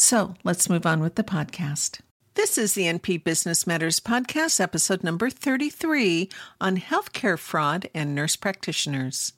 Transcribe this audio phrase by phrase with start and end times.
[0.00, 1.98] So let's move on with the podcast.
[2.34, 6.30] This is the NP Business Matters Podcast, episode number 33
[6.60, 9.32] on healthcare fraud and nurse practitioners.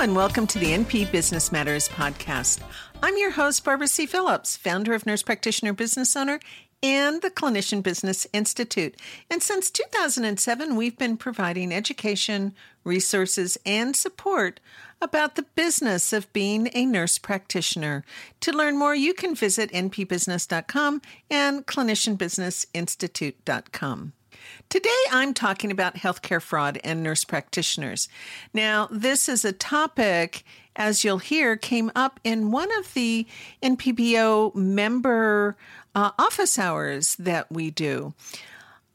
[0.00, 2.60] And welcome to the NP Business Matters Podcast.
[3.02, 4.06] I'm your host, Barbara C.
[4.06, 6.40] Phillips, founder of Nurse Practitioner Business Owner
[6.82, 8.96] and the Clinician Business Institute.
[9.30, 14.60] And since 2007, we've been providing education, resources, and support
[15.02, 18.04] about the business of being a nurse practitioner.
[18.40, 24.12] To learn more, you can visit npbusiness.com and clinicianbusinessinstitute.com.
[24.68, 28.08] Today, I'm talking about healthcare fraud and nurse practitioners.
[28.54, 30.44] Now, this is a topic,
[30.76, 33.26] as you'll hear, came up in one of the
[33.62, 35.56] NPBO member
[35.94, 38.14] uh, office hours that we do.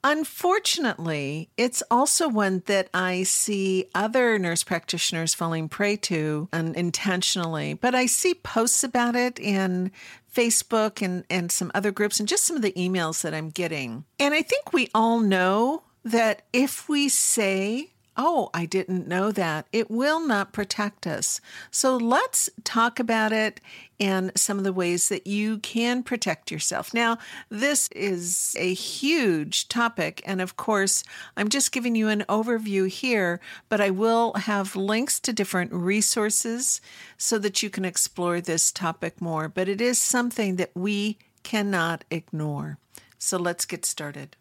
[0.03, 7.95] Unfortunately, it's also one that I see other nurse practitioners falling prey to unintentionally, but
[7.95, 9.91] I see posts about it in
[10.31, 14.05] Facebook and, and some other groups and just some of the emails that I'm getting.
[14.19, 19.67] And I think we all know that if we say Oh, I didn't know that.
[19.73, 21.41] It will not protect us.
[21.69, 23.59] So let's talk about it
[23.99, 26.93] and some of the ways that you can protect yourself.
[26.93, 27.17] Now,
[27.49, 30.21] this is a huge topic.
[30.25, 31.03] And of course,
[31.35, 36.79] I'm just giving you an overview here, but I will have links to different resources
[37.17, 39.49] so that you can explore this topic more.
[39.49, 42.77] But it is something that we cannot ignore.
[43.17, 44.35] So let's get started.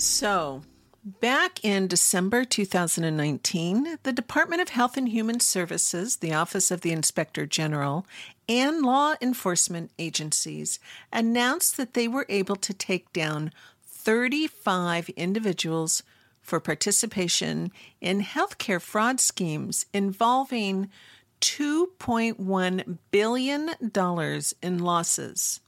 [0.00, 0.62] So,
[1.04, 6.90] back in December 2019, the Department of Health and Human Services, the Office of the
[6.90, 8.06] Inspector General,
[8.48, 10.78] and law enforcement agencies
[11.12, 13.52] announced that they were able to take down
[13.84, 16.02] 35 individuals
[16.40, 20.88] for participation in healthcare fraud schemes involving
[21.42, 23.70] $2.1 billion
[24.62, 25.60] in losses.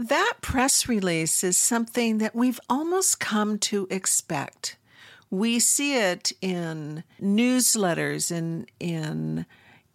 [0.00, 4.78] That press release is something that we've almost come to expect.
[5.28, 9.44] We see it in newsletters and in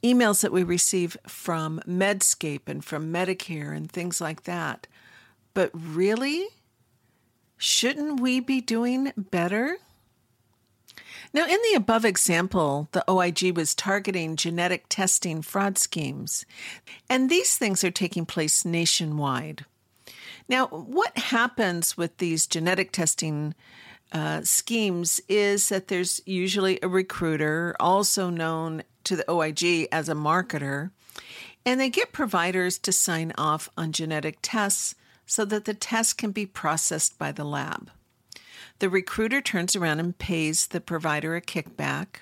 [0.04, 4.86] emails that we receive from Medscape and from Medicare and things like that.
[5.56, 6.50] But really,
[7.58, 9.78] shouldn't we be doing better?
[11.34, 16.46] Now, in the above example, the OIG was targeting genetic testing fraud schemes,
[17.10, 19.66] and these things are taking place nationwide.
[20.48, 23.56] Now, what happens with these genetic testing
[24.12, 30.14] uh, schemes is that there's usually a recruiter, also known to the OIG as a
[30.14, 30.92] marketer,
[31.66, 34.96] and they get providers to sign off on genetic tests
[35.26, 37.90] so that the test can be processed by the lab.
[38.80, 42.22] The recruiter turns around and pays the provider a kickback.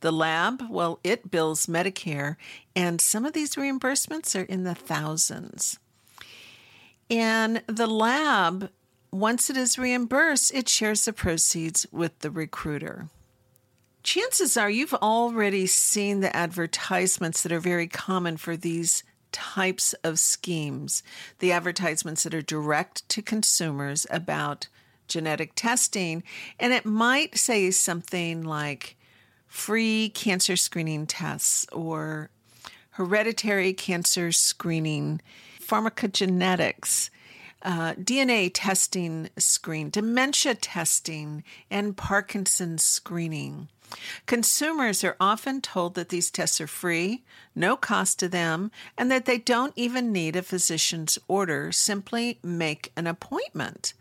[0.00, 2.36] The lab, well, it bills Medicare,
[2.74, 5.78] and some of these reimbursements are in the thousands.
[7.10, 8.70] And the lab,
[9.12, 13.08] once it is reimbursed, it shares the proceeds with the recruiter.
[14.02, 20.18] Chances are you've already seen the advertisements that are very common for these types of
[20.18, 21.02] schemes.
[21.40, 24.68] The advertisements that are direct to consumers about
[25.08, 26.22] genetic testing.
[26.58, 28.96] And it might say something like
[29.46, 32.30] free cancer screening tests or
[32.90, 35.20] hereditary cancer screening
[35.66, 37.10] pharmacogenetics,
[37.62, 43.68] uh, DNA testing screen, dementia testing, and Parkinson's screening.
[44.26, 47.24] Consumers are often told that these tests are free,
[47.54, 51.70] no cost to them, and that they don't even need a physician's order.
[51.72, 53.94] Simply make an appointment.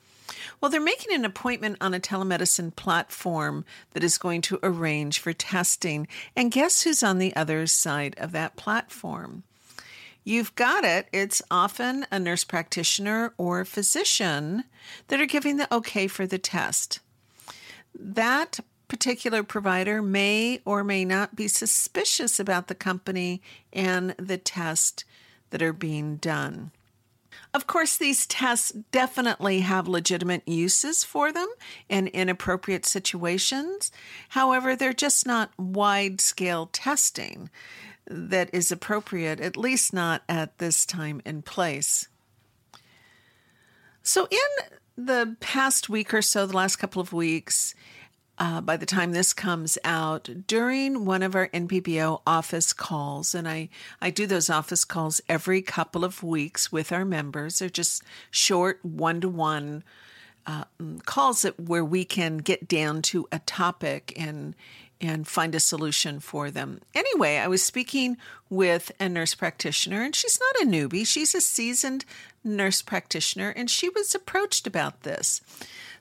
[0.59, 5.33] Well, they're making an appointment on a telemedicine platform that is going to arrange for
[5.33, 6.07] testing.
[6.35, 9.43] And guess who's on the other side of that platform?
[10.27, 11.07] You've got it.
[11.13, 14.63] It's often a nurse practitioner or physician
[15.07, 16.99] that are giving the okay for the test.
[17.93, 23.39] That particular provider may or may not be suspicious about the company
[23.71, 25.05] and the test
[25.51, 26.71] that are being done.
[27.53, 31.47] Of course, these tests definitely have legitimate uses for them
[31.87, 33.91] in inappropriate situations.
[34.29, 37.49] However, they're just not wide scale testing
[38.07, 42.07] that is appropriate, at least not at this time and place.
[44.03, 47.73] So, in the past week or so, the last couple of weeks,
[48.37, 53.33] uh, by the time this comes out during one of our NPBO office calls.
[53.33, 53.69] And I,
[54.01, 57.59] I do those office calls every couple of weeks with our members.
[57.59, 59.83] They're just short one to one
[61.05, 64.55] calls that, where we can get down to a topic and
[65.01, 66.81] and find a solution for them.
[66.93, 68.17] Anyway, I was speaking
[68.49, 72.05] with a nurse practitioner, and she's not a newbie, she's a seasoned
[72.43, 75.41] nurse practitioner, and she was approached about this.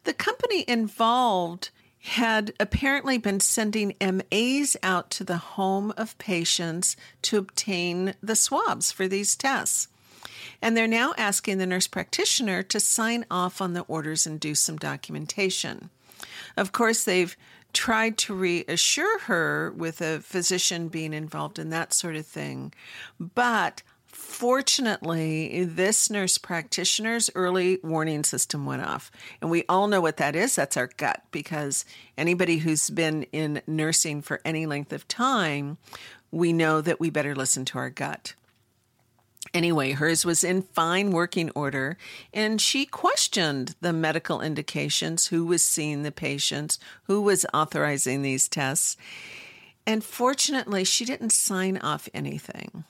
[0.04, 1.70] The company involved
[2.04, 8.92] had apparently been sending MAs out to the home of patients to obtain the swabs
[8.92, 9.88] for these tests.
[10.60, 14.54] And they're now asking the nurse practitioner to sign off on the orders and do
[14.54, 15.88] some documentation.
[16.58, 17.36] Of course, they've
[17.74, 22.72] tried to reassure her with a physician being involved in that sort of thing,
[23.18, 23.82] but
[24.14, 29.10] Fortunately, this nurse practitioner's early warning system went off.
[29.40, 30.54] And we all know what that is.
[30.54, 31.84] That's our gut, because
[32.16, 35.78] anybody who's been in nursing for any length of time,
[36.30, 38.34] we know that we better listen to our gut.
[39.54, 41.96] Anyway, hers was in fine working order,
[42.32, 48.48] and she questioned the medical indications who was seeing the patients, who was authorizing these
[48.48, 48.96] tests.
[49.86, 52.82] And fortunately, she didn't sign off anything.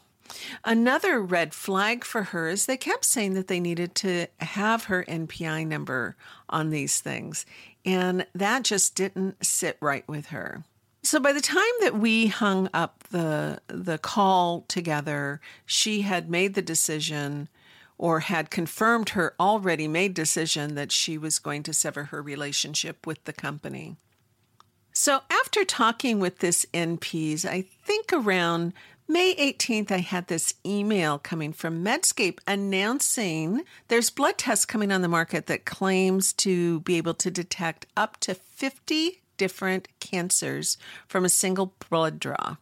[0.64, 5.04] Another red flag for her is they kept saying that they needed to have her
[5.04, 6.16] NPI number
[6.48, 7.44] on these things,
[7.84, 10.64] and that just didn't sit right with her.
[11.04, 16.54] So by the time that we hung up the the call together, she had made
[16.54, 17.48] the decision
[17.98, 23.06] or had confirmed her already made decision that she was going to sever her relationship
[23.06, 23.96] with the company.
[24.92, 28.72] So after talking with this NPs, I think around
[29.06, 35.02] May 18th, I had this email coming from Medscape announcing there's blood tests coming on
[35.02, 40.76] the market that claims to be able to detect up to 50 different cancers
[41.06, 42.56] from a single blood draw.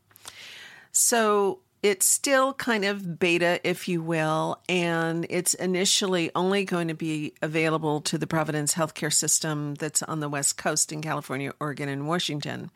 [0.93, 6.95] So it's still kind of beta, if you will, and it's initially only going to
[6.95, 11.89] be available to the Providence healthcare system that's on the West Coast in California, Oregon,
[11.89, 12.71] and Washington.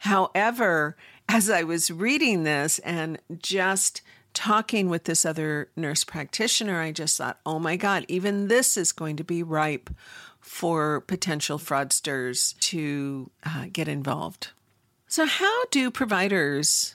[0.00, 0.96] However,
[1.28, 4.00] as I was reading this and just
[4.32, 8.92] talking with this other nurse practitioner, I just thought, oh my God, even this is
[8.92, 9.90] going to be ripe
[10.40, 14.48] for potential fraudsters to uh, get involved.
[15.06, 16.94] So, how do providers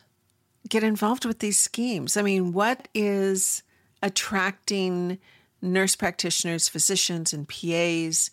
[0.68, 2.18] get involved with these schemes?
[2.18, 3.64] I mean, what is
[4.02, 5.20] attracting
[5.62, 8.32] nurse practitioners, physicians, and PAs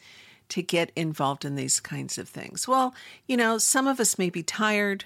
[0.49, 2.69] to get involved in these kinds of things?
[2.69, 2.95] Well,
[3.26, 5.04] you know, some of us may be tired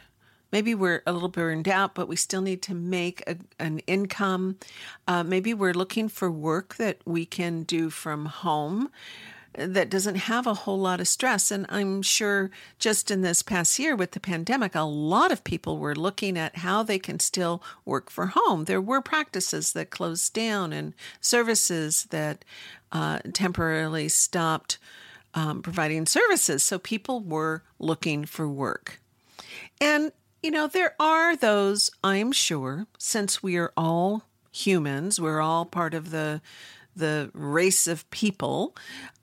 [0.53, 4.57] maybe we're a little burned out, but we still need to make a, an income.
[5.07, 8.91] Uh, maybe we're looking for work that we can do from home
[9.59, 11.51] that doesn't have a whole lot of stress.
[11.51, 15.79] And I'm sure just in this past year with the pandemic, a lot of people
[15.79, 18.65] were looking at how they can still work for home.
[18.65, 22.45] There were practices that closed down and services that
[22.93, 24.79] uh, temporarily stopped
[25.35, 26.63] um, providing services.
[26.63, 29.01] So people were looking for work.
[29.81, 34.23] And you know, there are those, I'm sure, since we are all
[34.53, 36.41] humans, we're all part of the
[36.97, 38.75] the race of people,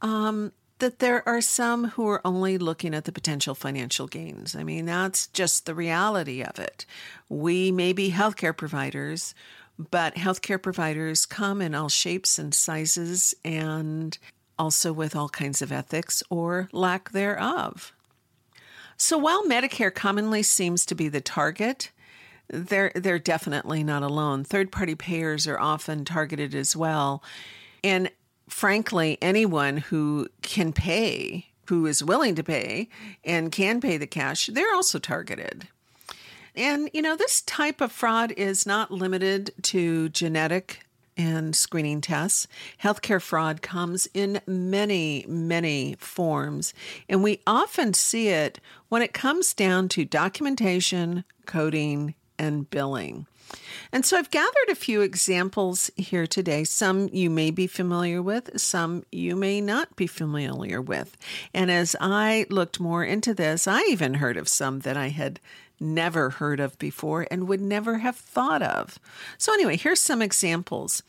[0.01, 4.55] um, that there are some who are only looking at the potential financial gains.
[4.55, 6.85] I mean, that's just the reality of it.
[7.29, 9.33] We may be healthcare providers,
[9.77, 14.17] but healthcare providers come in all shapes and sizes and
[14.59, 17.93] also with all kinds of ethics or lack thereof.
[18.97, 21.91] So while Medicare commonly seems to be the target,
[22.49, 24.43] they're they're definitely not alone.
[24.43, 27.23] Third-party payers are often targeted as well.
[27.83, 28.11] And
[28.47, 32.89] frankly, anyone who can pay who is willing to pay
[33.23, 35.67] and can pay the cash, they're also targeted.
[36.55, 40.85] And, you know, this type of fraud is not limited to genetic
[41.15, 42.47] and screening tests.
[42.81, 46.73] Healthcare fraud comes in many, many forms,
[47.07, 48.59] and we often see it
[48.89, 53.27] when it comes down to documentation, coding, and billing.
[53.91, 56.63] And so I've gathered a few examples here today.
[56.63, 61.17] Some you may be familiar with, some you may not be familiar with.
[61.53, 65.39] And as I looked more into this, I even heard of some that I had
[65.79, 68.99] never heard of before and would never have thought of.
[69.37, 71.03] So, anyway, here's some examples.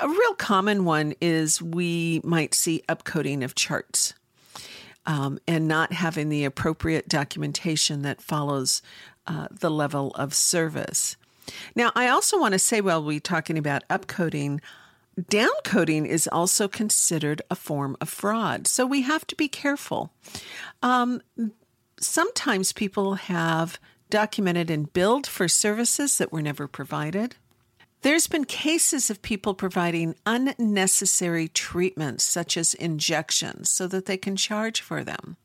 [0.00, 4.14] A real common one is we might see upcoding of charts.
[5.06, 8.82] Um, and not having the appropriate documentation that follows
[9.26, 11.16] uh, the level of service.
[11.74, 14.60] Now, I also want to say while we're talking about upcoding,
[15.20, 18.66] downcoding is also considered a form of fraud.
[18.66, 20.12] So we have to be careful.
[20.82, 21.22] Um,
[22.00, 23.78] sometimes people have
[24.10, 27.36] documented and billed for services that were never provided.
[28.02, 34.36] There's been cases of people providing unnecessary treatments, such as injections, so that they can
[34.36, 35.36] charge for them.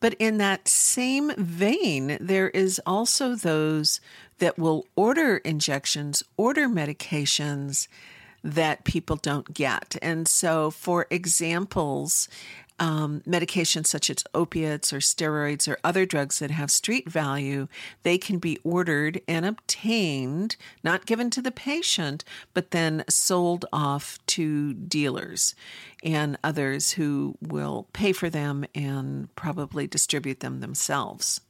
[0.00, 4.00] But in that same vein, there is also those
[4.38, 7.88] that will order injections, order medications
[8.44, 9.96] that people don't get.
[10.00, 12.28] And so, for examples,
[12.78, 17.68] um, medications such as opiates or steroids or other drugs that have street value,
[18.02, 24.18] they can be ordered and obtained, not given to the patient, but then sold off
[24.26, 25.54] to dealers
[26.02, 31.40] and others who will pay for them and probably distribute them themselves.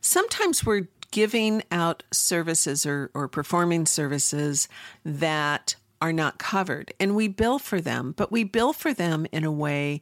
[0.00, 4.68] Sometimes we're giving out services or, or performing services
[5.04, 6.92] that are not covered.
[7.00, 10.00] And we bill for them but we bill for them in a way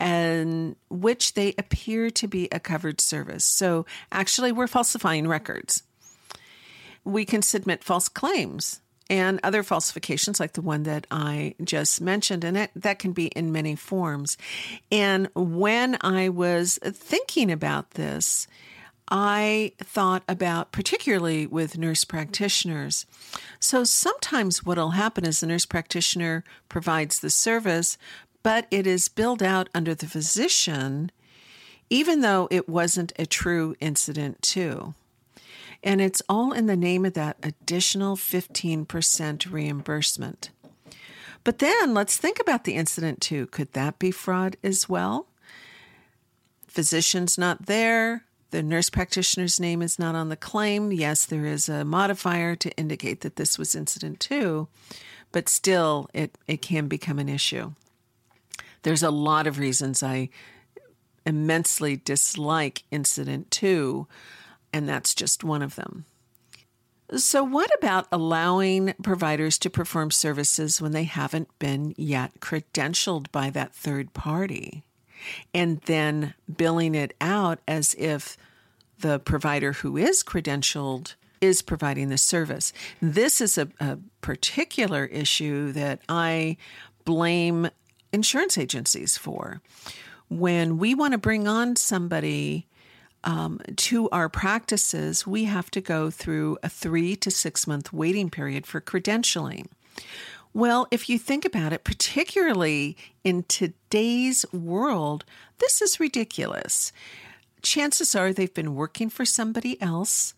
[0.00, 3.44] in which they appear to be a covered service.
[3.44, 5.82] So actually we're falsifying records.
[7.04, 12.44] We can submit false claims and other falsifications like the one that I just mentioned
[12.44, 14.36] and that can be in many forms.
[14.90, 18.48] And when I was thinking about this
[19.08, 23.06] I thought about, particularly with nurse practitioners.
[23.60, 27.96] So sometimes what will happen is the nurse practitioner provides the service,
[28.42, 31.12] but it is billed out under the physician,
[31.88, 34.94] even though it wasn't a true incident, to.
[35.84, 40.50] And it's all in the name of that additional 15% reimbursement.
[41.44, 43.46] But then let's think about the incident, to.
[43.46, 45.28] Could that be fraud as well?
[46.66, 50.92] Physician's not there the nurse practitioner's name is not on the claim.
[50.92, 54.68] Yes, there is a modifier to indicate that this was incident to,
[55.32, 57.72] but still it, it can become an issue.
[58.82, 60.28] There's a lot of reasons I
[61.24, 64.06] immensely dislike incident to,
[64.72, 66.04] and that's just one of them.
[67.14, 73.50] So, what about allowing providers to perform services when they haven't been yet credentialed by
[73.50, 74.85] that third party?
[75.54, 78.36] And then billing it out as if
[78.98, 82.72] the provider who is credentialed is providing the service.
[83.00, 86.56] This is a, a particular issue that I
[87.04, 87.68] blame
[88.12, 89.60] insurance agencies for.
[90.28, 92.66] When we want to bring on somebody
[93.22, 98.30] um, to our practices, we have to go through a three to six month waiting
[98.30, 99.66] period for credentialing.
[100.56, 105.26] Well, if you think about it, particularly in today's world,
[105.58, 106.92] this is ridiculous.
[107.60, 110.32] Chances are they've been working for somebody else.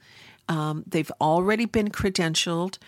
[0.48, 2.78] Um, they've already been credentialed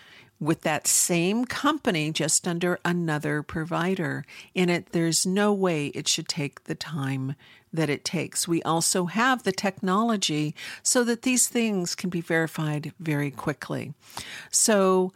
[0.41, 4.25] with that same company just under another provider.
[4.53, 7.35] And it there's no way it should take the time
[7.71, 8.45] that it takes.
[8.45, 13.93] We also have the technology so that these things can be verified very quickly.
[14.49, 15.13] So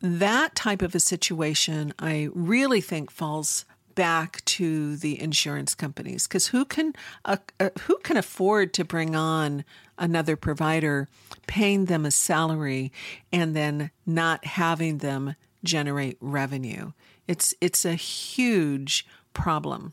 [0.00, 3.64] that type of a situation, I really think falls
[3.94, 9.14] back to the insurance companies because who can uh, uh, who can afford to bring
[9.14, 9.64] on
[9.98, 11.08] another provider,
[11.46, 12.92] paying them a salary,
[13.32, 16.92] and then not having them generate revenue?
[17.28, 19.92] It's it's a huge problem.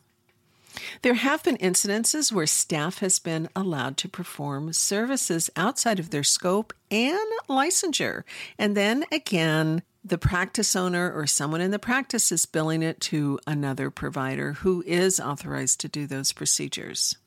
[1.02, 6.24] There have been incidences where staff has been allowed to perform services outside of their
[6.24, 7.20] scope and
[7.50, 8.24] licensure.
[8.58, 13.40] And then again, the practice owner or someone in the practice is billing it to
[13.46, 17.18] another provider who is authorized to do those procedures.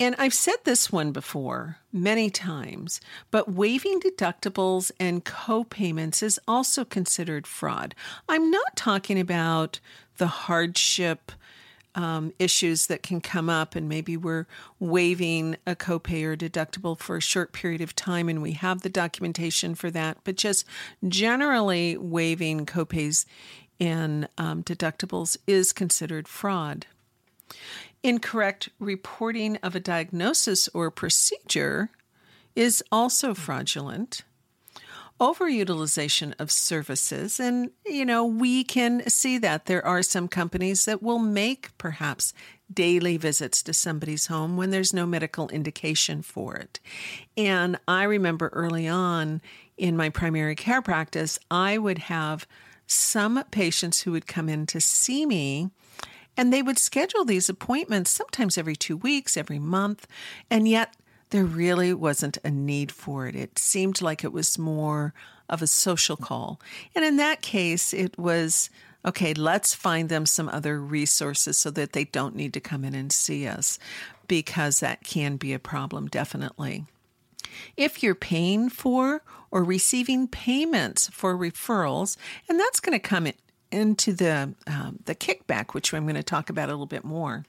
[0.00, 3.00] And I've said this one before many times,
[3.30, 7.94] but waiving deductibles and co-payments is also considered fraud.
[8.28, 9.78] I'm not talking about
[10.16, 11.30] the hardship
[11.94, 14.46] um, issues that can come up, and maybe we're
[14.78, 18.88] waiving a copay or deductible for a short period of time, and we have the
[18.88, 20.18] documentation for that.
[20.24, 20.66] But just
[21.06, 23.26] generally, waiving copays
[23.80, 26.86] and um, deductibles is considered fraud.
[28.02, 31.90] Incorrect reporting of a diagnosis or procedure
[32.54, 34.22] is also fraudulent
[35.20, 37.38] overutilization of services.
[37.38, 42.32] And, you know, we can see that there are some companies that will make perhaps
[42.72, 46.80] daily visits to somebody's home when there's no medical indication for it.
[47.36, 49.40] And I remember early on
[49.76, 52.46] in my primary care practice, I would have
[52.86, 55.70] some patients who would come in to see me.
[56.36, 60.08] And they would schedule these appointments sometimes every two weeks, every month.
[60.50, 60.94] And yet
[61.34, 63.34] there really wasn't a need for it.
[63.34, 65.12] It seemed like it was more
[65.48, 66.60] of a social call.
[66.94, 68.70] And in that case, it was
[69.04, 72.94] okay, let's find them some other resources so that they don't need to come in
[72.94, 73.80] and see us
[74.28, 76.84] because that can be a problem, definitely.
[77.76, 82.16] If you're paying for or receiving payments for referrals,
[82.48, 83.34] and that's going to come in,
[83.72, 87.44] into the um, the kickback, which I'm going to talk about a little bit more.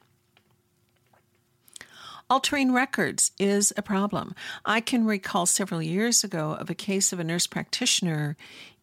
[2.28, 4.34] Altering records is a problem.
[4.66, 8.36] I can recall several years ago of a case of a nurse practitioner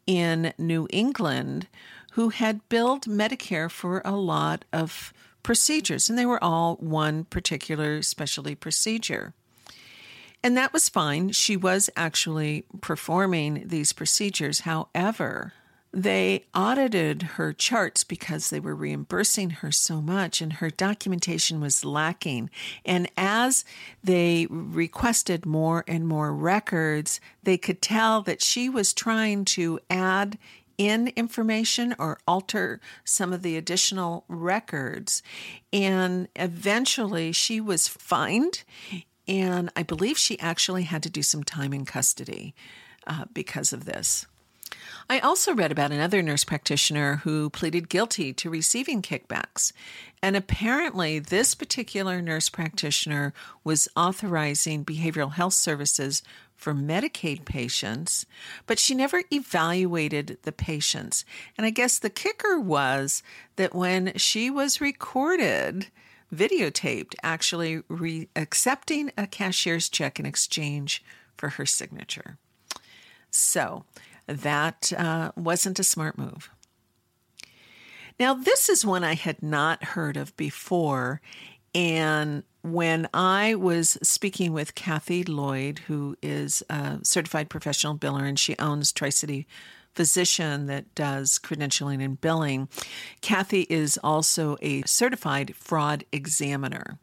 [0.07, 1.67] in New England
[2.13, 8.01] who had billed Medicare for a lot of procedures, and they were all one particular
[8.03, 9.35] specialty procedure.
[10.45, 11.31] And that was fine.
[11.31, 14.61] She was actually performing these procedures.
[14.61, 15.53] However,
[15.93, 21.85] they audited her charts because they were reimbursing her so much and her documentation was
[21.85, 22.51] lacking.
[22.85, 23.65] And as
[24.03, 30.39] they requested more and more records, they could tell that she was trying to add
[30.79, 35.23] in information or alter some of the additional records.
[35.73, 38.65] And eventually she was fined.
[39.29, 42.55] And I believe she actually had to do some time in custody
[43.07, 44.27] uh, because of this.
[45.12, 49.71] I also read about another nurse practitioner who pleaded guilty to receiving kickbacks.
[50.23, 56.23] And apparently, this particular nurse practitioner was authorizing behavioral health services
[56.56, 58.25] for Medicaid patients,
[58.67, 61.26] but she never evaluated the patients.
[61.58, 63.23] And I guess the kicker was
[63.56, 65.89] that when she was recorded,
[66.34, 71.04] videotaped, actually re- accepting a cashier's check in exchange
[71.37, 72.39] for her signature.
[73.30, 73.84] So,
[74.26, 76.50] that uh, wasn't a smart move.
[78.19, 81.21] Now, this is one I had not heard of before.
[81.75, 88.39] And when I was speaking with Kathy Lloyd, who is a certified professional biller and
[88.39, 89.47] she owns Tri City
[89.95, 92.69] Physician that does credentialing and billing,
[93.21, 96.99] Kathy is also a certified fraud examiner.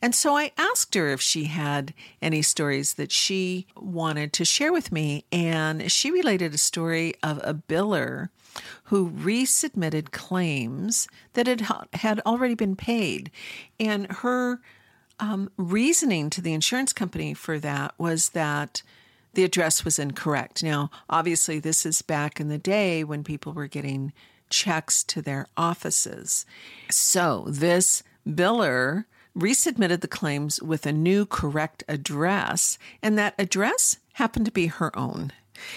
[0.00, 4.72] And so I asked her if she had any stories that she wanted to share
[4.72, 5.24] with me.
[5.30, 8.28] And she related a story of a biller
[8.84, 13.30] who resubmitted claims that had, had already been paid.
[13.78, 14.60] And her
[15.20, 18.82] um, reasoning to the insurance company for that was that
[19.34, 20.62] the address was incorrect.
[20.62, 24.12] Now, obviously, this is back in the day when people were getting
[24.50, 26.44] checks to their offices.
[26.90, 34.46] So, this biller resubmitted the claims with a new correct address, and that address happened
[34.46, 35.32] to be her own.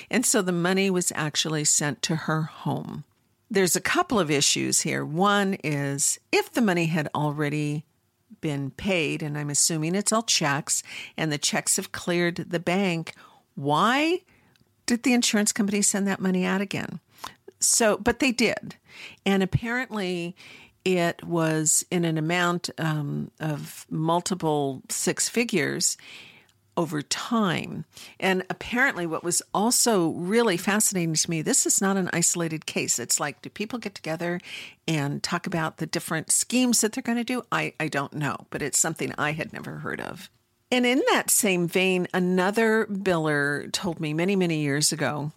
[0.10, 3.04] And so the money was actually sent to her home.
[3.50, 5.06] There's a couple of issues here.
[5.06, 7.86] One is if the money had already
[8.41, 10.84] been paid, and I'm assuming it's all checks,
[11.15, 13.13] and the checks have cleared the bank,
[13.56, 14.22] why
[14.86, 17.00] did the insurance company send that money out again?
[17.60, 18.76] So, but they did.
[19.26, 20.36] And apparently,
[20.86, 25.98] it was in an amount um, of multiple six figures
[26.78, 27.86] over time.
[28.19, 33.00] And apparently, what was also really fascinating to me this is not an isolated case.
[33.00, 34.39] It's like, do people get together
[34.88, 37.43] and talk about the different schemes that they're going to do?
[37.52, 40.30] I, I don't know, but it's something I had never heard of.
[40.71, 45.32] And in that same vein, another biller told me many, many years ago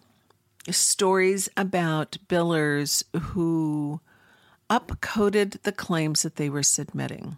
[0.69, 4.01] stories about billers who
[4.69, 7.37] upcoded the claims that they were submitting.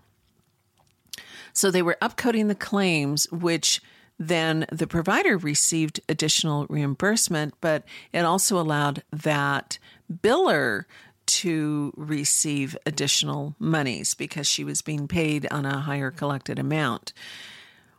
[1.53, 3.81] So they were upcoding the claims, which
[4.19, 9.79] then the provider received additional reimbursement, but it also allowed that
[10.11, 10.85] biller
[11.25, 17.13] to receive additional monies because she was being paid on a higher collected amount.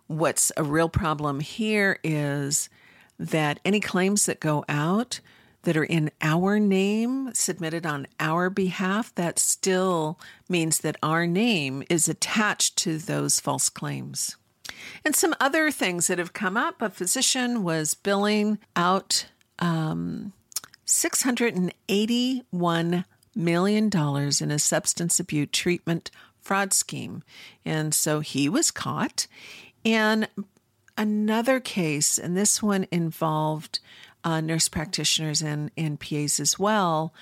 [0.07, 2.69] What's a real problem here is
[3.19, 5.21] that any claims that go out
[5.63, 11.85] that are in our name, submitted on our behalf, that still means that our name
[11.89, 14.37] is attached to those false claims.
[15.05, 19.27] And some other things that have come up a physician was billing out
[19.59, 20.33] um,
[20.87, 27.23] $681 million in a substance abuse treatment fraud scheme.
[27.65, 29.27] And so he was caught.
[29.85, 30.29] And
[30.99, 33.79] another case, and this one involved
[34.25, 37.13] uh, nurse practitioners and, and PAs as well.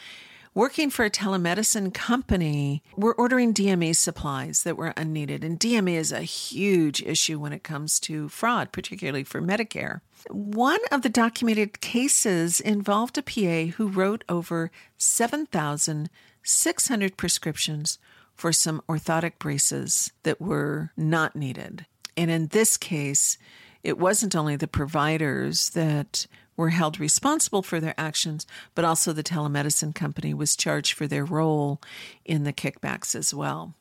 [0.53, 5.45] Working for a telemedicine company, we're ordering DME supplies that were unneeded.
[5.45, 10.01] And DME is a huge issue when it comes to fraud, particularly for Medicare.
[10.29, 18.01] One of the documented cases involved a PA who wrote over 7,600 prescriptions
[18.35, 21.87] for some orthotic braces that were not needed.
[22.17, 23.39] And in this case,
[23.85, 26.27] it wasn't only the providers that
[26.61, 31.25] were held responsible for their actions, but also the telemedicine company was charged for their
[31.25, 31.81] role
[32.27, 33.75] in the kickbacks as well.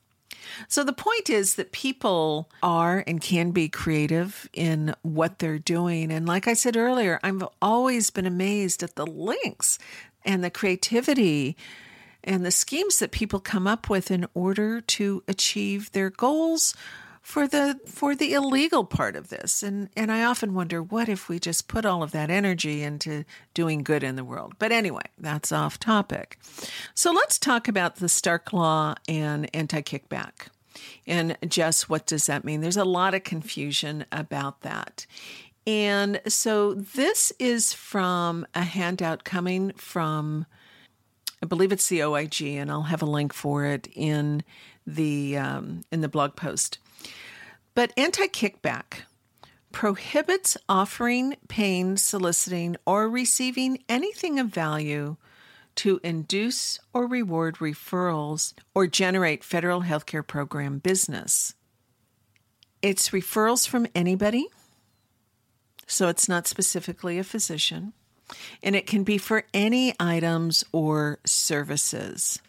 [0.69, 6.09] So the point is that people are and can be creative in what they're doing.
[6.09, 9.77] And like I said earlier, I've always been amazed at the links
[10.23, 11.57] and the creativity
[12.23, 16.73] and the schemes that people come up with in order to achieve their goals
[17.29, 19.61] for the for the illegal part of this.
[19.61, 23.23] And and I often wonder what if we just put all of that energy into
[23.53, 24.55] doing good in the world?
[24.57, 26.39] But anyway that's off topic.
[26.95, 30.47] So let's talk about the Stark law and anti-kickback.
[31.05, 32.61] And just what does that mean?
[32.61, 35.05] There's a lot of confusion about that.
[35.67, 40.47] And so this is from a handout coming from
[41.43, 44.43] I believe it's the OIG, and I'll have a link for it in
[44.87, 46.79] the um, in the blog post.
[47.75, 49.03] But anti kickback
[49.71, 55.17] prohibits offering, paying, soliciting, or receiving anything of value
[55.75, 61.53] to induce or reward referrals or generate federal healthcare program business.
[62.81, 64.47] It's referrals from anybody,
[65.87, 67.93] so it's not specifically a physician,
[68.63, 72.41] and it can be for any items or services.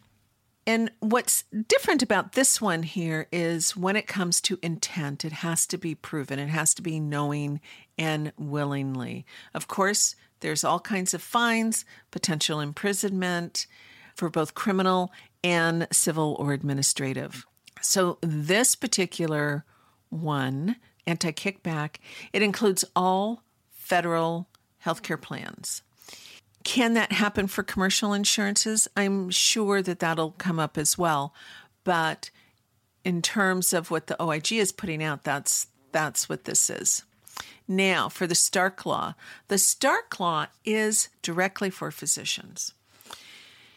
[0.70, 5.66] And what's different about this one here is when it comes to intent, it has
[5.66, 7.60] to be proven, it has to be knowing
[7.98, 9.26] and willingly.
[9.52, 13.66] Of course, there's all kinds of fines, potential imprisonment
[14.14, 15.10] for both criminal
[15.42, 17.44] and civil or administrative.
[17.82, 19.64] So, this particular
[20.08, 21.96] one, anti kickback,
[22.32, 24.48] it includes all federal
[24.86, 25.82] healthcare plans.
[26.62, 28.86] Can that happen for commercial insurances?
[28.96, 31.34] I'm sure that that'll come up as well.
[31.84, 32.30] But
[33.04, 37.02] in terms of what the OIG is putting out, that's that's what this is.
[37.66, 39.14] Now, for the Stark Law,
[39.48, 42.74] the Stark Law is directly for physicians.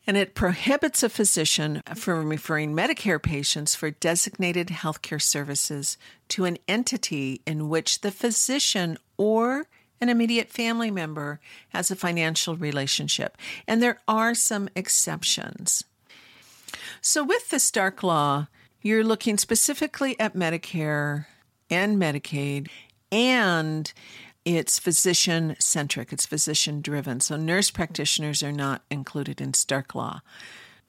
[0.06, 5.98] And it prohibits a physician from referring Medicare patients for designated healthcare services
[6.30, 9.68] to an entity in which the physician or
[10.04, 11.40] an immediate family member
[11.70, 13.38] has a financial relationship.
[13.68, 15.86] And there are some exceptions.
[17.02, 18.48] So, with the Stark Law,
[18.82, 21.26] you're looking specifically at Medicare
[21.70, 22.68] and Medicaid,
[23.12, 23.92] and
[24.44, 27.22] it's physician centric, it's physician driven.
[27.22, 30.22] So, nurse practitioners are not included in Stark Law.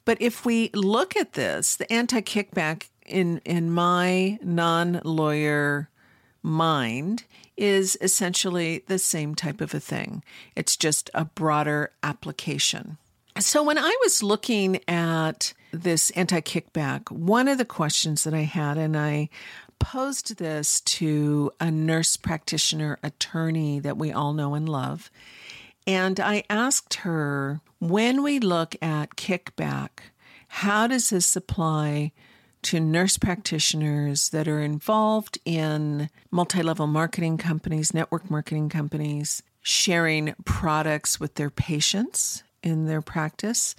[0.05, 5.89] But if we look at this, the anti kickback in, in my non lawyer
[6.43, 7.25] mind
[7.57, 10.23] is essentially the same type of a thing.
[10.57, 12.99] It's just a broader application.
[13.41, 18.43] So, when I was looking at this anti kickback, one of the questions that I
[18.43, 19.29] had, and I
[19.81, 25.11] posed this to a nurse practitioner attorney that we all know and love,
[25.87, 29.91] and I asked her when we look at kickback,
[30.49, 32.13] how does this apply
[32.65, 40.35] to nurse practitioners that are involved in multi level marketing companies, network marketing companies, sharing
[40.45, 43.75] products with their patients in their practice.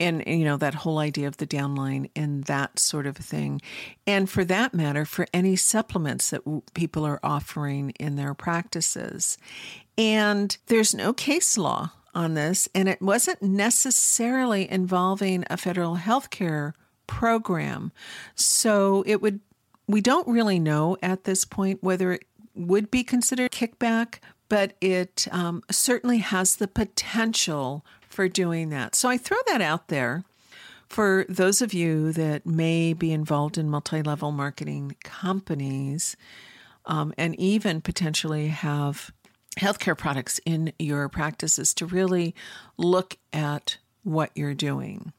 [0.00, 3.60] And, you know, that whole idea of the downline and that sort of thing.
[4.06, 9.38] And for that matter, for any supplements that w- people are offering in their practices.
[9.96, 16.30] And there's no case law on this, and it wasn't necessarily involving a federal health
[16.30, 16.74] care
[17.08, 17.90] program.
[18.36, 19.40] So it would,
[19.88, 25.26] we don't really know at this point whether it would be considered kickback, but it
[25.32, 28.94] um, certainly has the potential for doing that.
[28.94, 30.24] So I throw that out there
[30.88, 36.16] for those of you that may be involved in multi level marketing companies
[36.86, 39.12] um, and even potentially have
[39.58, 42.34] healthcare products in your practices to really
[42.76, 45.12] look at what you're doing.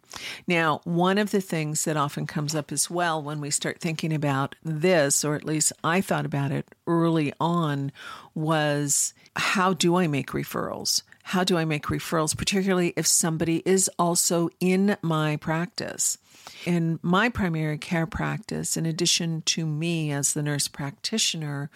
[0.47, 4.11] Now, one of the things that often comes up as well when we start thinking
[4.11, 7.91] about this, or at least I thought about it early on,
[8.33, 11.03] was how do I make referrals?
[11.23, 16.17] How do I make referrals, particularly if somebody is also in my practice?
[16.65, 21.69] In my primary care practice, in addition to me as the nurse practitioner,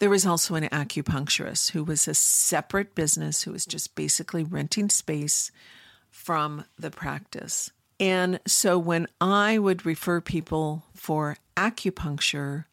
[0.00, 4.90] there was also an acupuncturist who was a separate business who was just basically renting
[4.90, 5.50] space
[6.10, 7.70] from the practice.
[7.98, 12.64] And so when I would refer people for acupuncture,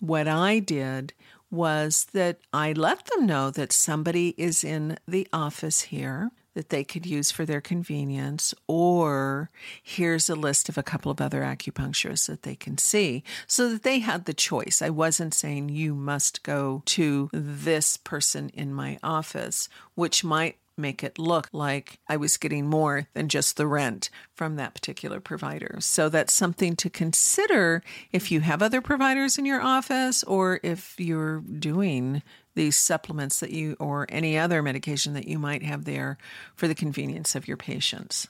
[0.00, 1.14] what I did
[1.50, 6.84] was that I let them know that somebody is in the office here that they
[6.84, 9.50] could use for their convenience, or
[9.82, 13.82] here's a list of a couple of other acupuncturists that they can see so that
[13.82, 14.80] they had the choice.
[14.80, 21.02] I wasn't saying you must go to this person in my office, which might make
[21.04, 25.76] it look like I was getting more than just the rent from that particular provider.
[25.80, 27.82] So that's something to consider
[28.12, 32.22] if you have other providers in your office or if you're doing
[32.54, 36.18] these supplements that you or any other medication that you might have there
[36.54, 38.28] for the convenience of your patients.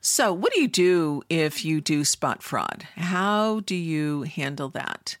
[0.00, 2.88] So, what do you do if you do spot fraud?
[2.96, 5.16] How do you handle that?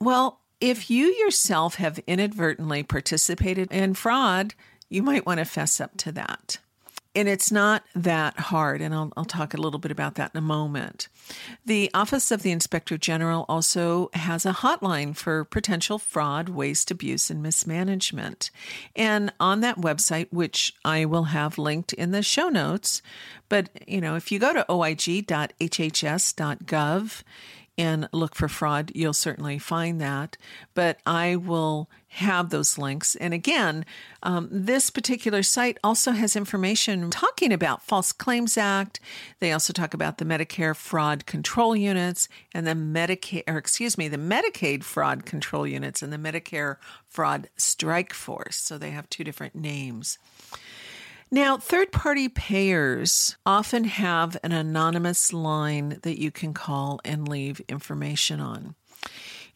[0.00, 4.54] Well, if you yourself have inadvertently participated in fraud,
[4.94, 6.58] you might want to fess up to that.
[7.16, 10.38] And it's not that hard, and I'll, I'll, talk a little bit about that in
[10.38, 11.06] a moment.
[11.64, 17.30] The Office of the Inspector General also has a hotline for potential fraud, waste, abuse,
[17.30, 18.50] and mismanagement.
[18.96, 23.00] And on that website, which I will have linked in the show notes,
[23.48, 25.12] but you know, if you go to oig.hhs.gov,
[27.76, 30.36] and look for fraud, you'll certainly find that.
[30.74, 33.16] But I will have those links.
[33.16, 33.84] And again,
[34.22, 39.00] um, this particular site also has information talking about False Claims Act.
[39.40, 44.06] They also talk about the Medicare fraud control units and the Medicaid, or excuse me,
[44.06, 46.76] the Medicaid fraud control units and the Medicare
[47.08, 48.56] fraud strike force.
[48.56, 50.18] So they have two different names.
[51.32, 57.60] Now, third party payers often have an anonymous line that you can call and leave
[57.68, 58.76] information on.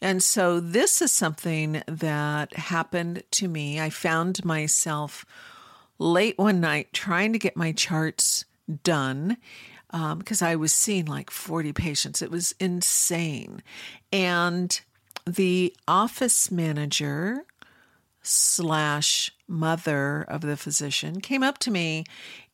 [0.01, 3.79] And so this is something that happened to me.
[3.79, 5.25] I found myself
[5.97, 8.45] late one night trying to get my charts
[8.83, 9.37] done
[9.91, 12.21] because um, I was seeing like 40 patients.
[12.21, 13.63] It was insane.
[14.13, 14.79] And
[15.25, 17.45] the office manager
[18.21, 22.05] slash mother of the physician came up to me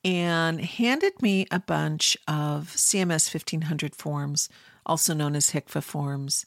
[0.03, 4.49] and handed me a bunch of CMS 1500 forms,
[4.85, 6.45] also known as HCFA forms.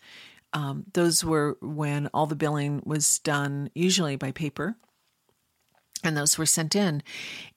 [0.53, 4.77] Um, those were when all the billing was done, usually by paper.
[6.03, 7.03] And those were sent in.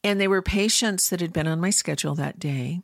[0.03, 2.81] And they were patients that had been on my schedule that day.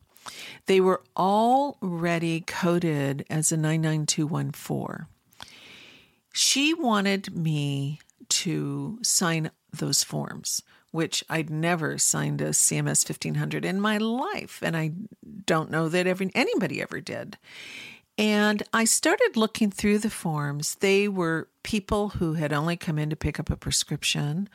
[0.65, 5.07] They were already coded as a 99214.
[6.33, 13.79] She wanted me to sign those forms, which I'd never signed a CMS 1500 in
[13.81, 14.59] my life.
[14.61, 14.91] And I
[15.45, 17.37] don't know that every, anybody ever did.
[18.17, 20.75] And I started looking through the forms.
[20.75, 24.49] They were people who had only come in to pick up a prescription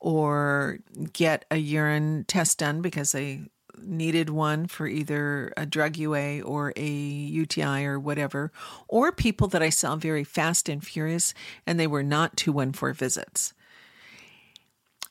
[0.00, 0.78] or
[1.12, 3.42] get a urine test done because they
[3.80, 8.52] needed one for either a drug UA or a UTI or whatever,
[8.88, 11.34] or people that I saw very fast and furious
[11.66, 13.54] and they were not 214 visits.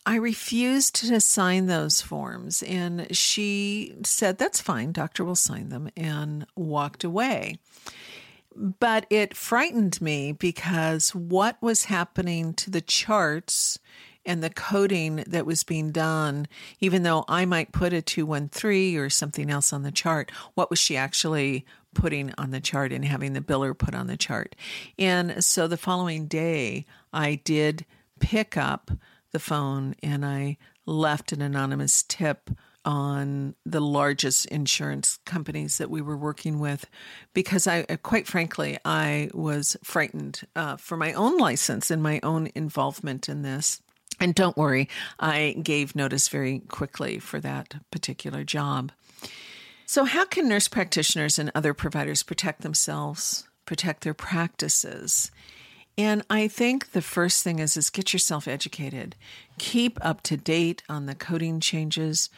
[0.06, 5.90] I refused to sign those forms, and she said, That's fine, doctor will sign them,
[5.96, 7.58] and walked away.
[8.56, 13.80] But it frightened me because what was happening to the charts
[14.26, 16.48] and the coding that was being done,
[16.80, 20.80] even though I might put a 213 or something else on the chart, what was
[20.80, 24.56] she actually putting on the chart and having the biller put on the chart?
[25.00, 27.86] And so the following day, I did
[28.20, 28.92] pick up
[29.34, 32.50] the phone and I left an anonymous tip
[32.86, 36.86] on the largest insurance companies that we were working with
[37.34, 42.50] because I, quite frankly, I was frightened uh, for my own license and my own
[42.56, 43.82] involvement in this.
[44.20, 48.92] And don't worry, I gave notice very quickly for that particular job.
[49.86, 55.32] So, how can nurse practitioners and other providers protect themselves, protect their practices?
[55.98, 59.16] And I think the first thing is is get yourself educated.
[59.58, 62.30] Keep up to date on the coding changes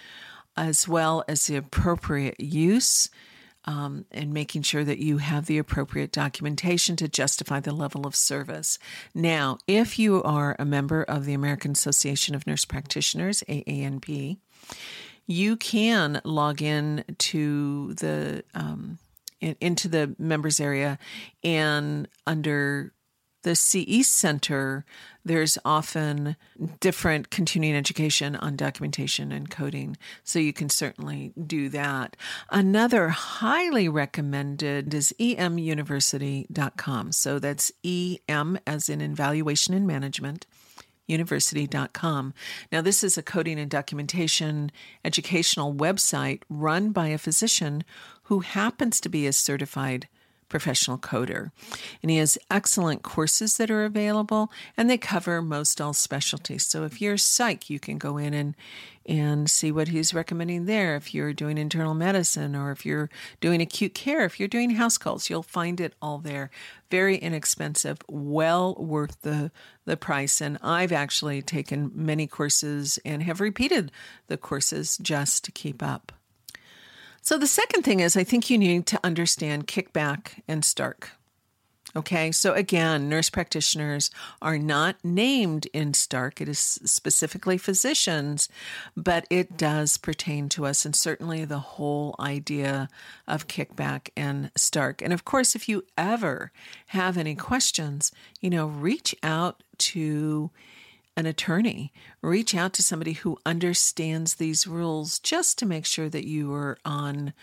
[0.57, 3.09] as well as the appropriate use
[3.65, 8.15] um, and making sure that you have the appropriate documentation to justify the level of
[8.15, 8.77] service.
[9.13, 14.37] Now, if you are a member of the American Association of Nurse Practitioners, AANP,
[15.25, 18.99] you can log in to the um,
[19.41, 20.99] in, into the members area
[21.43, 22.93] and under
[23.45, 24.83] the CE Center,
[25.23, 26.35] there's often
[26.79, 29.95] different continuing education on documentation and coding.
[30.23, 32.17] So you can certainly do that.
[32.49, 37.11] Another highly recommended is emuniversity.com.
[37.11, 40.47] So that's EM as in evaluation and management
[41.07, 42.33] university.com.
[42.71, 44.71] Now, this is a coding and documentation
[45.03, 47.83] educational website run by a physician
[48.23, 50.07] who happens to be a certified
[50.55, 51.51] professional coder.
[52.01, 56.65] And he has excellent courses that are available and they cover most all specialties.
[56.65, 58.55] So if you're psych, you can go in and
[59.05, 60.95] and see what he's recommending there.
[60.95, 63.09] If you're doing internal medicine or if you're
[63.41, 66.49] doing acute care, if you're doing house calls, you'll find it all there.
[66.89, 69.51] Very inexpensive, well worth the
[69.83, 70.39] the price.
[70.39, 73.91] And I've actually taken many courses and have repeated
[74.27, 76.13] the courses just to keep up.
[77.25, 81.13] So the second thing is I think you need to understand kickback and Stark.
[81.95, 84.11] Okay, so again, nurse practitioners
[84.43, 86.39] are not named in Stark.
[86.39, 88.47] It is specifically physicians,
[88.95, 92.89] but it does pertain to us, and certainly the whole idea
[93.27, 95.01] of kickback and Stark.
[95.01, 96.51] And of course, if you ever
[96.87, 100.51] have any questions, you know, reach out to
[101.17, 101.93] an attorney.
[102.21, 106.77] Reach out to somebody who understands these rules just to make sure that you are
[106.83, 107.33] on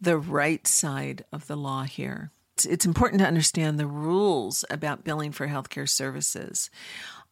[0.00, 2.30] the right side of the law here.
[2.56, 6.70] It's, it's important to understand the rules about billing for healthcare services.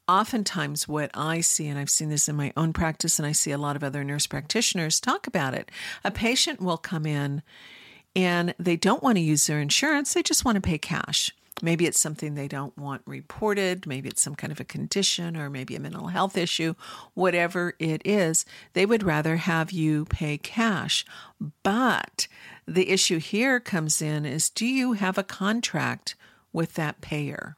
[0.09, 3.53] Oftentimes, what I see, and I've seen this in my own practice, and I see
[3.53, 5.71] a lot of other nurse practitioners talk about it,
[6.05, 7.43] a patient will come in
[8.17, 11.33] and they don't want to use their insurance, they just want to pay cash.
[11.63, 13.87] Maybe it's something they don't want reported.
[13.87, 16.75] Maybe it's some kind of a condition or maybe a mental health issue.
[17.15, 21.05] Whatever it is, they would rather have you pay cash.
[21.63, 22.29] But
[22.67, 26.15] the issue here comes in is do you have a contract
[26.53, 27.57] with that payer?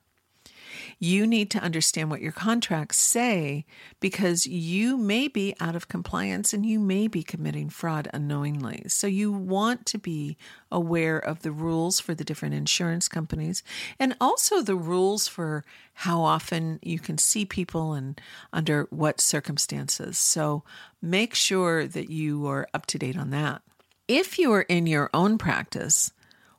[1.04, 3.64] You need to understand what your contracts say
[3.98, 8.84] because you may be out of compliance and you may be committing fraud unknowingly.
[8.86, 10.36] So you want to be
[10.70, 13.64] aware of the rules for the different insurance companies
[13.98, 18.20] and also the rules for how often you can see people and
[18.52, 20.20] under what circumstances.
[20.20, 20.62] So
[21.02, 23.62] make sure that you are up to date on that.
[24.06, 26.12] If you are in your own practice,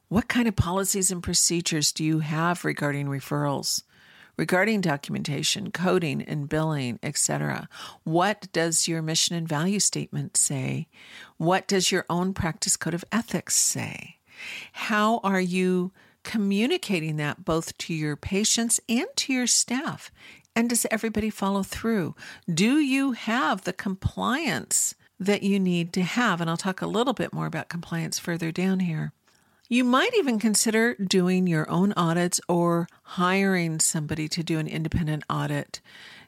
[0.10, 3.84] what kind of policies and procedures do you have regarding referrals?
[4.38, 7.68] Regarding documentation, coding, and billing, etc.
[8.04, 10.88] What does your mission and value statement say?
[11.38, 14.18] What does your own practice code of ethics say?
[14.74, 15.92] How are you
[16.24, 20.12] communicating that both to your patients and to your staff?
[20.56, 22.16] And does everybody follow through?
[22.52, 26.42] Do you have the compliance that you need to have?
[26.42, 29.14] And I'll talk a little bit more about compliance further down here.
[29.74, 35.24] You might even consider doing your own audits or hiring somebody to do an independent
[35.28, 35.82] audit,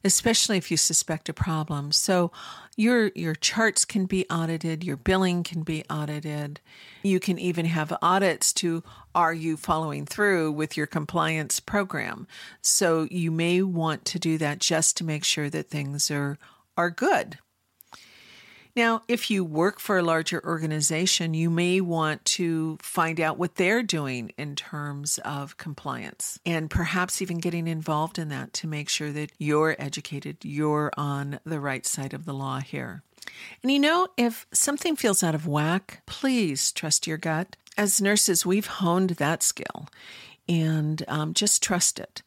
[0.04, 1.92] especially if you suspect a problem.
[1.92, 2.32] So
[2.76, 6.60] your your charts can be audited, your billing can be audited.
[7.04, 12.26] You can even have audits to are you following through with your compliance program.
[12.64, 16.40] So you may want to do that just to make sure that things are
[16.76, 17.38] are good.
[18.76, 23.56] Now, if you work for a larger organization, you may want to find out what
[23.56, 28.90] they're doing in terms of compliance and perhaps even getting involved in that to make
[28.90, 33.02] sure that you're educated, you're on the right side of the law here.
[33.64, 37.56] And you know, if something feels out of whack, please trust your gut.
[37.78, 39.88] As nurses, we've honed that skill
[40.50, 42.22] and um, just trust it.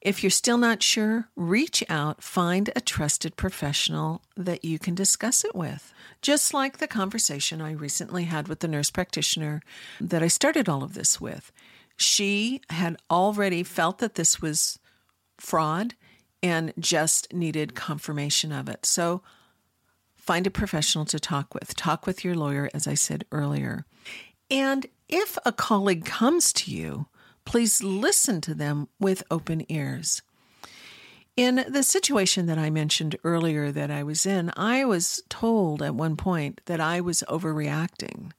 [0.00, 5.44] If you're still not sure, reach out, find a trusted professional that you can discuss
[5.44, 5.92] it with.
[6.22, 9.62] Just like the conversation I recently had with the nurse practitioner
[10.00, 11.50] that I started all of this with.
[11.96, 14.78] She had already felt that this was
[15.38, 15.94] fraud
[16.42, 18.84] and just needed confirmation of it.
[18.86, 19.22] So
[20.14, 21.74] find a professional to talk with.
[21.74, 23.86] Talk with your lawyer, as I said earlier.
[24.50, 27.06] And if a colleague comes to you
[27.46, 30.20] Please listen to them with open ears.
[31.36, 35.94] In the situation that I mentioned earlier that I was in, I was told at
[35.94, 38.32] one point that I was overreacting.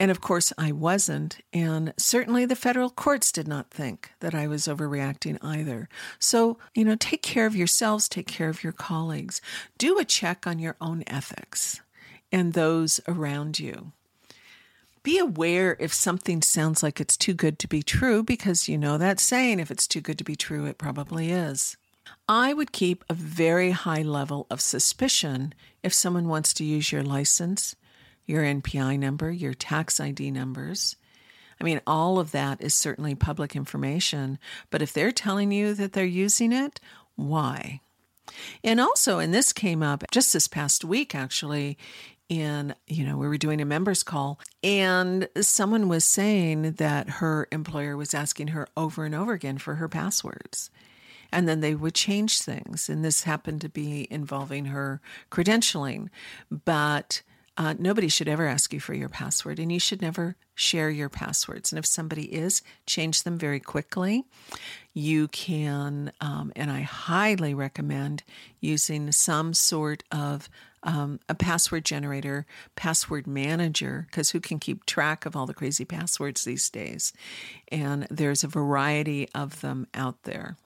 [0.00, 1.38] And of course, I wasn't.
[1.52, 5.88] And certainly the federal courts did not think that I was overreacting either.
[6.18, 9.40] So, you know, take care of yourselves, take care of your colleagues.
[9.78, 11.80] Do a check on your own ethics
[12.32, 13.92] and those around you.
[15.04, 18.96] Be aware if something sounds like it's too good to be true, because you know
[18.96, 21.76] that saying, if it's too good to be true, it probably is.
[22.26, 25.52] I would keep a very high level of suspicion
[25.82, 27.76] if someone wants to use your license,
[28.24, 30.96] your NPI number, your tax ID numbers.
[31.60, 34.38] I mean, all of that is certainly public information,
[34.70, 36.80] but if they're telling you that they're using it,
[37.14, 37.80] why?
[38.64, 41.76] And also, and this came up just this past week actually,
[42.28, 47.46] in you know we were doing a members call and someone was saying that her
[47.52, 50.70] employer was asking her over and over again for her passwords
[51.30, 56.08] and then they would change things and this happened to be involving her credentialing
[56.50, 57.22] but
[57.56, 61.08] uh, nobody should ever ask you for your password, and you should never share your
[61.08, 61.70] passwords.
[61.70, 64.24] And if somebody is, change them very quickly.
[64.92, 68.24] You can, um, and I highly recommend
[68.60, 70.48] using some sort of
[70.84, 75.84] um, a password generator, password manager, because who can keep track of all the crazy
[75.84, 77.12] passwords these days?
[77.72, 80.56] And there's a variety of them out there.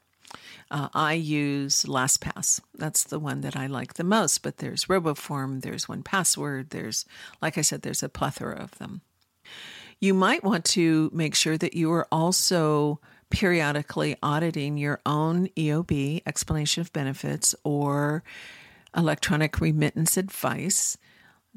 [0.70, 2.60] Uh, I use LastPass.
[2.76, 7.06] That's the one that I like the most, but there's RoboForm, there's 1Password, there's,
[7.40, 9.00] like I said, there's a plethora of them.
[9.98, 13.00] You might want to make sure that you are also
[13.30, 18.22] periodically auditing your own EOB, explanation of benefits, or
[18.98, 20.98] electronic remittance advice.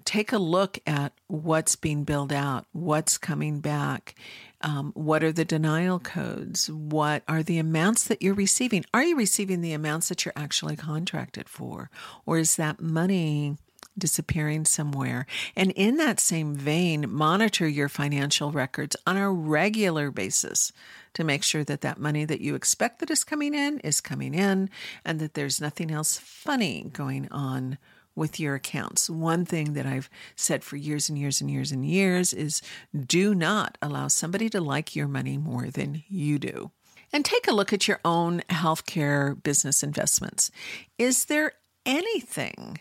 [0.05, 4.15] Take a look at what's being billed out, what's coming back,
[4.61, 8.85] um, what are the denial codes, what are the amounts that you're receiving.
[8.93, 11.89] Are you receiving the amounts that you're actually contracted for,
[12.25, 13.57] or is that money?
[13.97, 15.25] Disappearing somewhere.
[15.55, 20.71] And in that same vein, monitor your financial records on a regular basis
[21.13, 24.33] to make sure that that money that you expect that is coming in is coming
[24.33, 24.69] in
[25.03, 27.77] and that there's nothing else funny going on
[28.15, 29.09] with your accounts.
[29.09, 32.61] One thing that I've said for years and years and years and years is
[32.93, 36.71] do not allow somebody to like your money more than you do.
[37.13, 40.49] And take a look at your own healthcare business investments.
[40.97, 41.53] Is there
[41.85, 42.79] anything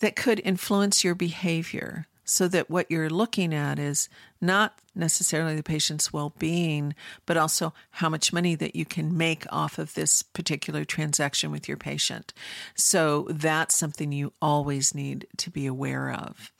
[0.00, 2.06] that could influence your behavior?
[2.28, 4.06] so that what you're looking at is
[4.38, 6.94] not necessarily the patient's well being,
[7.24, 11.66] but also how much money that you can make off of this particular transaction with
[11.66, 12.34] your patient.
[12.74, 16.52] So that's something you always need to be aware of.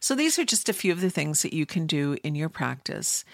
[0.00, 2.48] So these are just a few of the things that you can do in your
[2.48, 3.24] practice.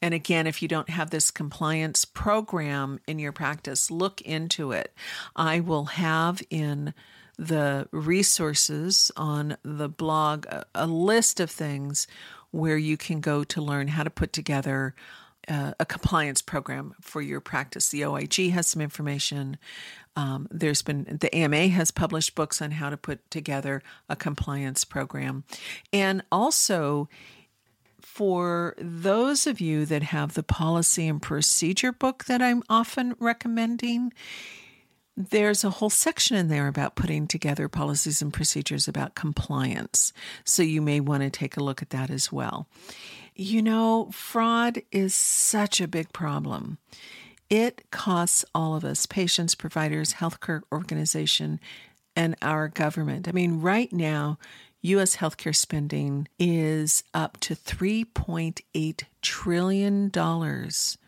[0.00, 4.94] And again, if you don't have this compliance program in your practice, look into it.
[5.36, 6.94] I will have in
[7.36, 12.06] the resources on the blog a, a list of things
[12.50, 14.94] where you can go to learn how to put together
[15.48, 17.88] uh, a compliance program for your practice.
[17.88, 19.58] The OIG has some information.
[20.16, 24.84] Um, there's been the AMA has published books on how to put together a compliance
[24.84, 25.44] program,
[25.92, 27.08] and also
[28.00, 34.12] for those of you that have the policy and procedure book that I'm often recommending,
[35.16, 40.12] there's a whole section in there about putting together policies and procedures about compliance.
[40.44, 42.66] So you may want to take a look at that as well.
[43.34, 46.78] You know, fraud is such a big problem.
[47.50, 51.60] It costs all of us, patients, providers, healthcare organization,
[52.16, 53.28] and our government.
[53.28, 54.38] I mean, right now,
[54.82, 60.10] US healthcare spending is up to $3.8 trillion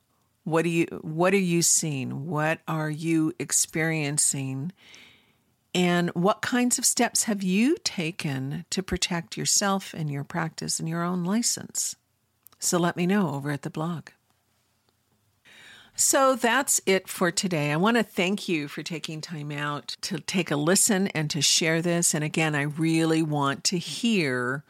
[0.47, 2.27] What do you what are you seeing?
[2.27, 4.71] What are you experiencing?
[5.75, 10.89] And what kinds of steps have you taken to protect yourself and your practice and
[10.89, 11.97] your own license?
[12.61, 14.11] So let me know over at the blog.
[15.97, 17.73] So that's it for today.
[17.73, 21.43] I want to thank you for taking time out to take a listen and to
[21.43, 22.15] share this.
[22.15, 24.63] And again, I really want to hear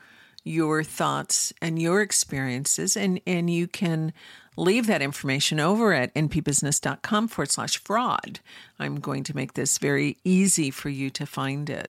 [0.42, 2.96] your thoughts and your experiences.
[2.96, 4.14] And, and you can
[4.56, 8.40] leave that information over at npbusiness.com forward slash fraud.
[8.78, 11.88] I'm going to make this very easy for you to find it.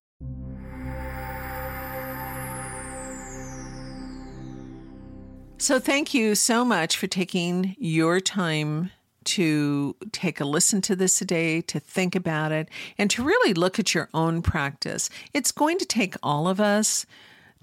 [5.59, 8.91] So, thank you so much for taking your time
[9.27, 13.79] to take a listen to this today, to think about it, and to really look
[13.79, 15.09] at your own practice.
[15.33, 17.05] It's going to take all of us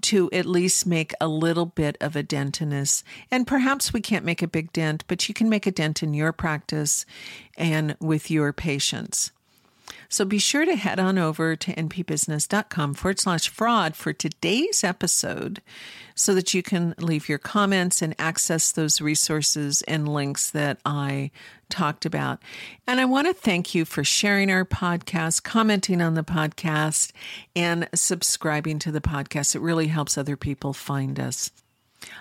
[0.01, 3.03] to at least make a little bit of a dent in.
[3.31, 6.13] And perhaps we can't make a big dent, but you can make a dent in
[6.13, 7.05] your practice
[7.57, 9.31] and with your patients.
[10.09, 15.61] So be sure to head on over to npbusiness.com forward slash fraud for today's episode
[16.15, 21.31] so that you can leave your comments and access those resources and links that I
[21.69, 22.41] talked about.
[22.87, 27.11] And I want to thank you for sharing our podcast, commenting on the podcast,
[27.55, 29.55] and subscribing to the podcast.
[29.55, 31.51] It really helps other people find us.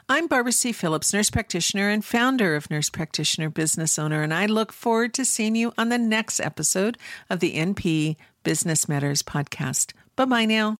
[0.08, 0.72] I'm Barbara C.
[0.72, 5.24] Phillips, nurse practitioner and founder of Nurse Practitioner Business Owner, and I look forward to
[5.24, 6.98] seeing you on the next episode
[7.30, 9.92] of the NP Business Matters podcast.
[10.16, 10.76] Bye bye now.